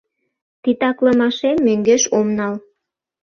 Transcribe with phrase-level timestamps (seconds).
[0.63, 2.55] —Титаклымашем мӧҥгеш ом нал.